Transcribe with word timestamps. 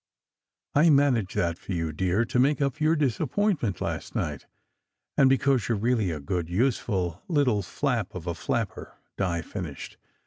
"I 0.73 0.89
managed 0.89 1.35
that 1.35 1.59
for 1.59 1.73
you, 1.73 1.91
dear, 1.91 2.25
to 2.25 2.39
make 2.39 2.59
up 2.59 2.75
for 2.77 2.83
your 2.83 2.95
dis 2.95 3.19
appointment 3.19 3.81
last 3.81 4.15
night, 4.15 4.47
and 5.15 5.29
because 5.29 5.69
you 5.69 5.75
re 5.75 5.91
really 5.93 6.09
a 6.09 6.19
good, 6.19 6.49
useful 6.49 7.21
little 7.27 7.61
flap 7.61 8.15
of 8.15 8.25
a 8.25 8.33
flapper," 8.33 8.95
Di 9.17 9.43
finished. 9.43 9.97